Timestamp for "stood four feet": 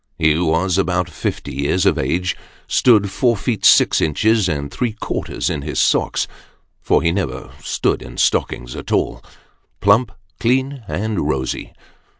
2.65-3.63